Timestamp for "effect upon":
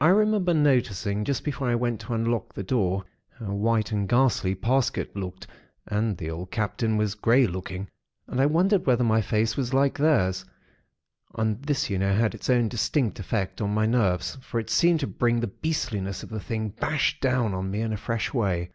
13.18-13.74